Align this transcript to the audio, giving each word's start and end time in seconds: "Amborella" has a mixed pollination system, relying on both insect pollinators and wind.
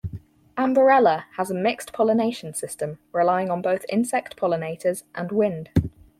"Amborella" 0.57 1.25
has 1.37 1.51
a 1.51 1.53
mixed 1.53 1.93
pollination 1.93 2.55
system, 2.55 2.97
relying 3.11 3.51
on 3.51 3.61
both 3.61 3.85
insect 3.87 4.35
pollinators 4.35 5.03
and 5.13 5.31
wind. 5.31 5.69